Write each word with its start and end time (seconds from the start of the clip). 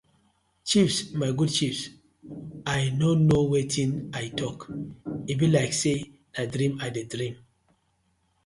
Chiefs 0.67 0.99
my 1.13 1.31
good 1.39 1.51
chiefs 1.57 1.81
I 2.79 2.81
no 2.99 3.09
kno 3.23 3.39
wetin 3.51 3.91
tok 4.39 4.57
e 5.31 5.33
bi 5.39 5.47
like 5.55 5.73
say 5.81 5.97
na 6.33 6.41
dream 6.53 6.73
I 6.85 6.87
dey 6.95 7.05
dream. 7.13 7.35